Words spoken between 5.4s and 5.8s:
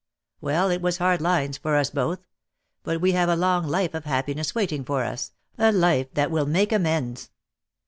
a